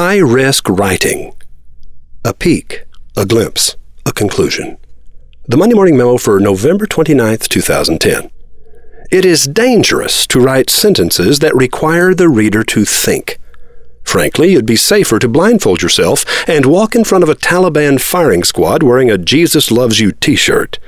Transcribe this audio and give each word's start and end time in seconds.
High 0.00 0.18
risk 0.18 0.68
writing. 0.68 1.34
A 2.24 2.32
peek, 2.32 2.84
a 3.16 3.26
glimpse, 3.26 3.74
a 4.06 4.12
conclusion. 4.12 4.78
The 5.48 5.56
Monday 5.56 5.74
Morning 5.74 5.96
Memo 5.96 6.18
for 6.18 6.38
November 6.38 6.86
29th, 6.86 7.48
2010. 7.48 8.30
It 9.10 9.24
is 9.24 9.48
dangerous 9.48 10.24
to 10.28 10.38
write 10.38 10.70
sentences 10.70 11.40
that 11.40 11.52
require 11.56 12.14
the 12.14 12.28
reader 12.28 12.62
to 12.62 12.84
think. 12.84 13.40
Frankly, 14.04 14.52
it'd 14.52 14.66
be 14.66 14.76
safer 14.76 15.18
to 15.18 15.26
blindfold 15.26 15.82
yourself 15.82 16.24
and 16.48 16.64
walk 16.64 16.94
in 16.94 17.02
front 17.02 17.24
of 17.24 17.28
a 17.28 17.34
Taliban 17.34 18.00
firing 18.00 18.44
squad 18.44 18.84
wearing 18.84 19.10
a 19.10 19.18
Jesus 19.18 19.72
Loves 19.72 19.98
You 19.98 20.12
t 20.12 20.36
shirt. 20.36 20.78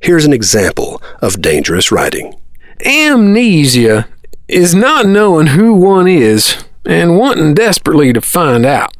Here's 0.00 0.24
an 0.24 0.32
example 0.32 1.02
of 1.20 1.42
dangerous 1.42 1.90
writing. 1.90 2.36
Amnesia 2.84 4.06
is 4.46 4.76
not 4.76 5.06
knowing 5.06 5.48
who 5.48 5.74
one 5.74 6.06
is 6.06 6.64
and 6.86 7.18
wanting 7.18 7.54
desperately 7.54 8.12
to 8.12 8.20
find 8.20 8.64
out. 8.64 8.94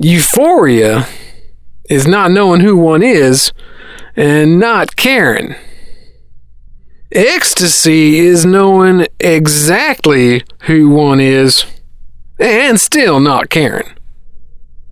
Euphoria 0.00 1.06
is 1.88 2.06
not 2.06 2.30
knowing 2.30 2.60
who 2.60 2.76
one 2.76 3.02
is 3.02 3.52
and 4.16 4.58
not 4.58 4.96
caring. 4.96 5.54
Ecstasy 7.12 8.18
is 8.18 8.44
knowing 8.44 9.06
exactly 9.20 10.42
who 10.62 10.88
one 10.88 11.20
is 11.20 11.64
and 12.38 12.80
still 12.80 13.20
not 13.20 13.50
caring. 13.50 13.94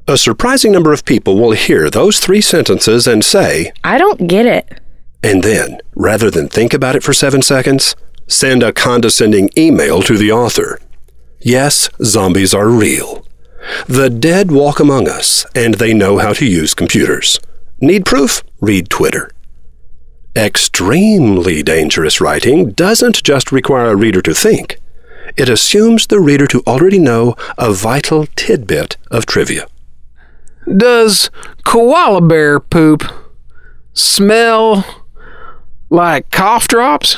A 0.07 0.17
surprising 0.19 0.73
number 0.73 0.93
of 0.93 1.05
people 1.05 1.37
will 1.37 1.53
hear 1.53 1.89
those 1.89 2.21
three 2.21 2.41
sentences 2.41 3.07
and 3.07 3.25
say, 3.25 3.73
I 3.83 3.99
don't 3.99 4.29
get 4.29 4.47
it. 4.47 4.81
And 5.23 5.43
then, 5.43 5.81
rather 5.95 6.31
than 6.31 6.49
think 6.49 6.75
about 6.75 6.97
it 6.97 7.03
for 7.03 7.13
seven 7.13 7.43
seconds, 7.43 7.95
send 8.29 8.63
a 8.63 8.73
condescending 8.73 9.51
email 9.57 10.03
to 10.03 10.19
the 10.19 10.33
author. 10.33 10.79
Yes, 11.43 11.89
zombies 12.03 12.55
are 12.55 12.69
real. 12.69 13.27
The 13.87 14.11
dead 14.11 14.51
walk 14.51 14.81
among 14.81 15.09
us, 15.09 15.45
and 15.55 15.75
they 15.75 15.93
know 15.93 16.19
how 16.19 16.33
to 16.35 16.47
use 16.47 16.75
computers. 16.75 17.39
Need 17.81 18.07
proof? 18.07 18.43
Read 18.61 18.89
Twitter. 18.89 19.31
Extremely 20.37 21.63
dangerous 21.63 22.21
writing 22.21 22.71
doesn't 22.71 23.23
just 23.23 23.53
require 23.53 23.91
a 23.91 23.97
reader 23.97 24.23
to 24.23 24.33
think, 24.33 24.81
it 25.37 25.49
assumes 25.49 26.07
the 26.07 26.21
reader 26.21 26.47
to 26.47 26.63
already 26.67 26.99
know 26.99 27.37
a 27.59 27.73
vital 27.73 28.27
tidbit 28.37 28.97
of 29.11 29.27
trivia. 29.27 29.67
Does 30.77 31.31
koala 31.65 32.21
bear 32.21 32.61
poop 32.61 33.03
smell 33.95 34.85
like 35.91 36.31
cough 36.31 36.69
drops? 36.69 37.17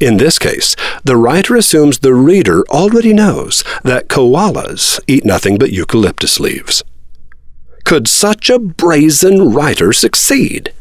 In 0.00 0.16
this 0.16 0.38
case, 0.38 0.74
the 1.04 1.16
writer 1.16 1.54
assumes 1.56 1.98
the 1.98 2.14
reader 2.14 2.64
already 2.70 3.12
knows 3.12 3.62
that 3.84 4.08
koalas 4.08 4.98
eat 5.06 5.26
nothing 5.26 5.58
but 5.58 5.72
eucalyptus 5.72 6.40
leaves. 6.40 6.82
Could 7.84 8.08
such 8.08 8.48
a 8.48 8.58
brazen 8.58 9.52
writer 9.52 9.92
succeed? 9.92 10.72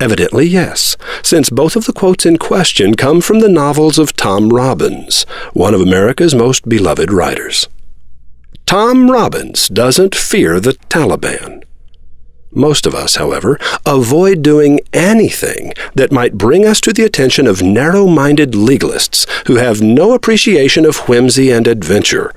Evidently, 0.00 0.46
yes, 0.46 0.96
since 1.22 1.50
both 1.50 1.76
of 1.76 1.84
the 1.84 1.92
quotes 1.92 2.24
in 2.24 2.38
question 2.38 2.94
come 2.94 3.20
from 3.20 3.40
the 3.40 3.50
novels 3.50 3.98
of 3.98 4.14
Tom 4.14 4.48
Robbins, 4.48 5.24
one 5.52 5.74
of 5.74 5.82
America's 5.82 6.34
most 6.34 6.66
beloved 6.68 7.12
writers. 7.12 7.68
Tom 8.64 9.10
Robbins 9.10 9.68
doesn't 9.68 10.14
fear 10.14 10.58
the 10.58 10.74
Taliban. 10.88 11.64
Most 12.50 12.86
of 12.86 12.94
us, 12.94 13.16
however, 13.16 13.58
avoid 13.84 14.42
doing 14.42 14.80
anything 14.92 15.72
that 15.94 16.12
might 16.12 16.38
bring 16.38 16.64
us 16.66 16.80
to 16.82 16.92
the 16.92 17.04
attention 17.04 17.46
of 17.46 17.62
narrow 17.62 18.06
minded 18.06 18.52
legalists 18.52 19.28
who 19.46 19.56
have 19.56 19.82
no 19.82 20.14
appreciation 20.14 20.86
of 20.86 21.08
whimsy 21.08 21.50
and 21.50 21.66
adventure. 21.68 22.32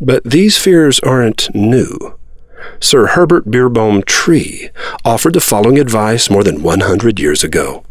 But 0.00 0.24
these 0.24 0.58
fears 0.58 1.00
aren't 1.00 1.54
new. 1.54 2.18
Sir 2.80 3.06
Herbert 3.08 3.46
Beerbohm 3.50 4.04
Tree 4.04 4.70
offered 5.04 5.34
the 5.34 5.40
following 5.40 5.78
advice 5.78 6.30
more 6.30 6.44
than 6.44 6.62
100 6.62 7.18
years 7.18 7.42
ago. 7.42 7.84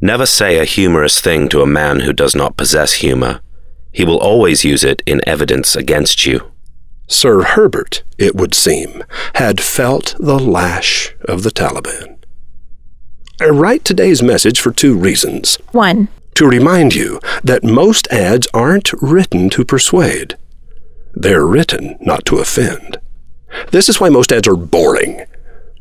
Never 0.00 0.26
say 0.26 0.58
a 0.58 0.64
humorous 0.64 1.20
thing 1.20 1.48
to 1.48 1.62
a 1.62 1.66
man 1.66 2.00
who 2.00 2.12
does 2.12 2.34
not 2.34 2.56
possess 2.56 2.94
humor. 2.94 3.40
He 3.92 4.04
will 4.04 4.18
always 4.18 4.64
use 4.64 4.84
it 4.84 5.02
in 5.06 5.20
evidence 5.26 5.74
against 5.74 6.24
you. 6.24 6.52
Sir 7.08 7.42
Herbert, 7.42 8.04
it 8.18 8.34
would 8.34 8.54
seem, 8.54 9.02
had 9.34 9.60
felt 9.60 10.14
the 10.18 10.38
lash 10.38 11.14
of 11.22 11.42
the 11.42 11.50
Taliban. 11.50 12.16
I 13.40 13.48
write 13.48 13.84
today's 13.84 14.22
message 14.22 14.60
for 14.60 14.70
two 14.72 14.96
reasons. 14.96 15.56
One, 15.72 16.08
To 16.34 16.46
remind 16.46 16.94
you 16.94 17.18
that 17.42 17.64
most 17.64 18.06
ads 18.12 18.46
aren't 18.54 18.92
written 19.00 19.48
to 19.50 19.64
persuade, 19.64 20.36
they're 21.14 21.46
written 21.46 21.96
not 22.00 22.24
to 22.26 22.38
offend. 22.38 22.98
This 23.72 23.88
is 23.88 23.98
why 23.98 24.08
most 24.08 24.30
ads 24.30 24.46
are 24.46 24.56
boring. 24.56 25.24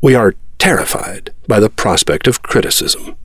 We 0.01 0.15
are 0.15 0.33
terrified 0.57 1.31
by 1.47 1.59
the 1.59 1.69
prospect 1.69 2.25
of 2.27 2.41
criticism. 2.41 3.17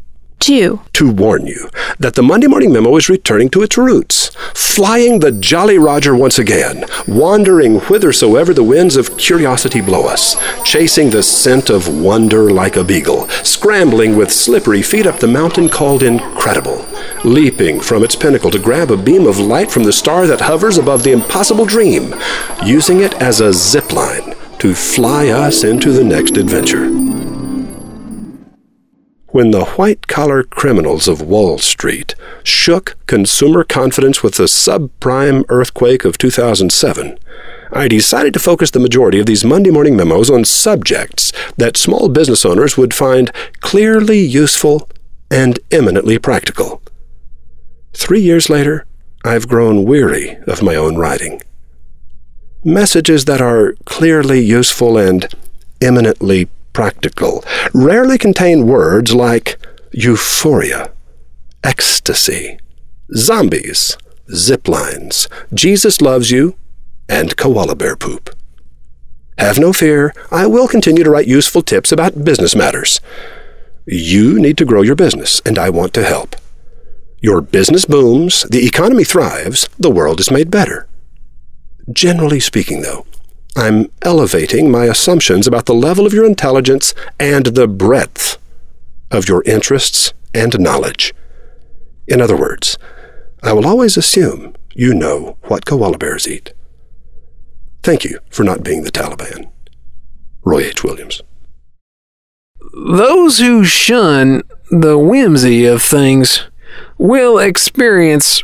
Two, 0.42 0.80
To 0.94 1.08
warn 1.08 1.46
you 1.46 1.70
that 2.00 2.14
the 2.14 2.22
Monday 2.22 2.48
Morning 2.48 2.72
Memo 2.72 2.96
is 2.96 3.08
returning 3.08 3.48
to 3.50 3.62
its 3.62 3.78
roots, 3.78 4.34
flying 4.54 5.20
the 5.20 5.30
Jolly 5.30 5.78
Roger 5.78 6.16
once 6.16 6.36
again, 6.36 6.84
wandering 7.06 7.78
whithersoever 7.78 8.52
the 8.52 8.64
winds 8.64 8.96
of 8.96 9.16
curiosity 9.16 9.80
blow 9.80 10.08
us, 10.08 10.36
chasing 10.64 11.10
the 11.10 11.22
scent 11.22 11.70
of 11.70 11.88
wonder 11.88 12.50
like 12.50 12.74
a 12.74 12.82
beagle, 12.82 13.28
scrambling 13.44 14.16
with 14.16 14.32
slippery 14.32 14.82
feet 14.82 15.06
up 15.06 15.20
the 15.20 15.28
mountain 15.28 15.68
called 15.68 16.02
Incredible, 16.02 16.84
leaping 17.24 17.78
from 17.78 18.02
its 18.02 18.16
pinnacle 18.16 18.50
to 18.50 18.58
grab 18.58 18.90
a 18.90 18.96
beam 18.96 19.28
of 19.28 19.38
light 19.38 19.70
from 19.70 19.84
the 19.84 19.92
star 19.92 20.26
that 20.26 20.40
hovers 20.40 20.76
above 20.76 21.04
the 21.04 21.12
impossible 21.12 21.66
dream, 21.66 22.16
using 22.64 22.98
it 23.00 23.14
as 23.22 23.40
a 23.40 23.52
zip 23.52 23.92
line 23.92 24.34
to 24.58 24.74
fly 24.74 25.28
us 25.28 25.62
into 25.62 25.92
the 25.92 26.04
next 26.04 26.36
adventure. 26.36 27.11
When 29.32 29.50
the 29.50 29.64
white 29.64 30.08
collar 30.08 30.42
criminals 30.42 31.08
of 31.08 31.22
Wall 31.22 31.56
Street 31.56 32.14
shook 32.44 32.98
consumer 33.06 33.64
confidence 33.64 34.22
with 34.22 34.34
the 34.34 34.42
subprime 34.42 35.46
earthquake 35.48 36.04
of 36.04 36.18
2007, 36.18 37.18
I 37.72 37.88
decided 37.88 38.34
to 38.34 38.38
focus 38.38 38.70
the 38.70 38.78
majority 38.78 39.18
of 39.20 39.24
these 39.24 39.42
Monday 39.42 39.70
morning 39.70 39.96
memos 39.96 40.28
on 40.28 40.44
subjects 40.44 41.32
that 41.56 41.78
small 41.78 42.10
business 42.10 42.44
owners 42.44 42.76
would 42.76 42.92
find 42.92 43.32
clearly 43.60 44.20
useful 44.20 44.86
and 45.30 45.58
eminently 45.70 46.18
practical. 46.18 46.82
Three 47.94 48.20
years 48.20 48.50
later, 48.50 48.84
I've 49.24 49.48
grown 49.48 49.84
weary 49.84 50.36
of 50.46 50.62
my 50.62 50.74
own 50.74 50.96
writing. 50.96 51.40
Messages 52.62 53.24
that 53.24 53.40
are 53.40 53.76
clearly 53.86 54.40
useful 54.40 54.98
and 54.98 55.26
eminently 55.80 56.50
practical 56.72 57.44
rarely 57.74 58.18
contain 58.18 58.66
words 58.66 59.14
like 59.14 59.58
euphoria, 59.92 60.92
ecstasy, 61.62 62.58
zombies, 63.14 63.96
zip 64.34 64.68
lines, 64.68 65.28
Jesus 65.52 66.00
loves 66.00 66.30
you, 66.30 66.56
and 67.08 67.36
koala 67.36 67.74
bear 67.74 67.96
poop. 67.96 68.30
Have 69.38 69.58
no 69.58 69.72
fear, 69.72 70.14
I 70.30 70.46
will 70.46 70.68
continue 70.68 71.04
to 71.04 71.10
write 71.10 71.26
useful 71.26 71.62
tips 71.62 71.90
about 71.92 72.24
business 72.24 72.54
matters. 72.54 73.00
You 73.86 74.38
need 74.38 74.56
to 74.58 74.64
grow 74.64 74.82
your 74.82 74.94
business, 74.94 75.40
and 75.44 75.58
I 75.58 75.70
want 75.70 75.92
to 75.94 76.04
help. 76.04 76.36
Your 77.20 77.40
business 77.40 77.84
booms, 77.84 78.44
the 78.50 78.66
economy 78.66 79.04
thrives, 79.04 79.68
the 79.78 79.90
world 79.90 80.20
is 80.20 80.30
made 80.30 80.50
better. 80.50 80.86
Generally 81.92 82.40
speaking, 82.40 82.82
though, 82.82 83.06
I'm 83.56 83.90
elevating 84.00 84.70
my 84.70 84.84
assumptions 84.86 85.46
about 85.46 85.66
the 85.66 85.74
level 85.74 86.06
of 86.06 86.12
your 86.12 86.24
intelligence 86.24 86.94
and 87.20 87.46
the 87.46 87.68
breadth 87.68 88.38
of 89.10 89.28
your 89.28 89.42
interests 89.44 90.14
and 90.32 90.58
knowledge. 90.58 91.14
In 92.08 92.20
other 92.20 92.36
words, 92.36 92.78
I 93.42 93.52
will 93.52 93.66
always 93.66 93.96
assume 93.96 94.54
you 94.74 94.94
know 94.94 95.36
what 95.42 95.66
koala 95.66 95.98
bears 95.98 96.26
eat. 96.26 96.54
Thank 97.82 98.04
you 98.04 98.20
for 98.30 98.44
not 98.44 98.64
being 98.64 98.84
the 98.84 98.90
Taliban. 98.90 99.50
Roy 100.44 100.60
H. 100.60 100.82
Williams. 100.82 101.20
Those 102.72 103.38
who 103.38 103.64
shun 103.64 104.42
the 104.70 104.98
whimsy 104.98 105.66
of 105.66 105.82
things 105.82 106.44
will 106.96 107.38
experience 107.38 108.42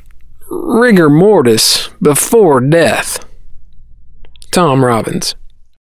rigor 0.50 1.08
mortis 1.08 1.88
before 2.02 2.60
death. 2.60 3.24
Tom 4.50 4.84
Robbins. 4.84 5.34